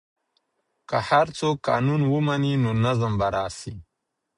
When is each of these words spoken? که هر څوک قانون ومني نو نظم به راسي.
که 0.89 0.97
هر 1.09 1.27
څوک 1.37 1.55
قانون 1.69 2.01
ومني 2.13 2.53
نو 2.63 2.71
نظم 2.85 3.13
به 3.19 3.27
راسي. 3.35 3.73